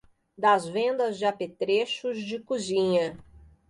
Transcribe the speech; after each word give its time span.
das 0.35 0.67
vendas 0.67 1.19
de 1.19 1.25
apetrechos 1.25 2.19
de 2.25 2.39
cozinha 2.39 3.15